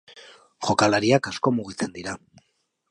Jokalariak 0.69 1.31
asko 1.33 1.55
mugitzen 1.59 1.97
dira. 2.01 2.19